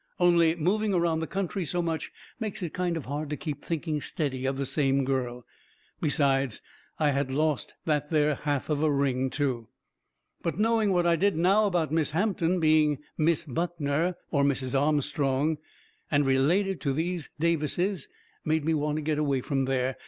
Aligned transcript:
Only 0.19 0.55
moving 0.55 0.95
around 0.95 1.19
the 1.19 1.27
country 1.27 1.63
so 1.63 1.79
much 1.83 2.11
makes 2.39 2.63
it 2.63 2.73
kind 2.73 2.97
of 2.97 3.05
hard 3.05 3.29
to 3.29 3.37
keep 3.37 3.63
thinking 3.63 4.01
steady 4.01 4.47
of 4.47 4.57
the 4.57 4.65
same 4.65 5.05
girl. 5.05 5.45
Besides, 6.01 6.59
I 6.97 7.11
had 7.11 7.29
lost 7.31 7.75
that 7.85 8.09
there 8.09 8.33
half 8.33 8.67
of 8.71 8.81
a 8.81 8.91
ring, 8.91 9.29
too. 9.29 9.67
But 10.41 10.57
knowing 10.57 10.91
what 10.91 11.05
I 11.05 11.15
did 11.17 11.37
now 11.37 11.67
about 11.67 11.91
Miss 11.91 12.09
Hampton 12.09 12.59
being 12.59 12.97
Miss 13.15 13.45
Buckner 13.45 14.15
or 14.31 14.43
Mrs. 14.43 14.73
Armstrong 14.73 15.59
and 16.09 16.25
related 16.25 16.81
to 16.81 16.93
these 16.93 17.29
Davises 17.39 18.07
made 18.43 18.65
me 18.65 18.73
want 18.73 18.95
to 18.95 19.03
get 19.03 19.19
away 19.19 19.41
from 19.41 19.65
there. 19.65 19.97